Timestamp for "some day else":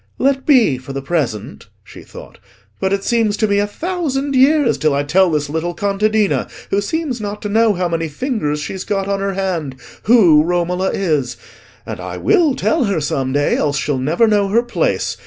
12.99-13.77